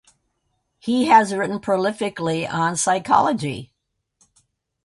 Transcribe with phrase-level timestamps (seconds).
[0.79, 3.71] He has written prolifically on psychology.